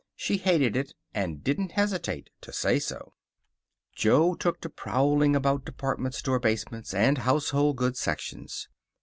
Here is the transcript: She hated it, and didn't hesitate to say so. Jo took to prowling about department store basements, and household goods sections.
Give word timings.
She 0.15 0.37
hated 0.37 0.75
it, 0.75 0.95
and 1.13 1.43
didn't 1.43 1.73
hesitate 1.73 2.31
to 2.41 2.51
say 2.51 2.79
so. 2.79 3.13
Jo 3.95 4.33
took 4.33 4.59
to 4.61 4.69
prowling 4.71 5.35
about 5.35 5.63
department 5.63 6.15
store 6.15 6.39
basements, 6.39 6.91
and 6.91 7.19
household 7.19 7.77
goods 7.77 7.99
sections. 7.99 8.67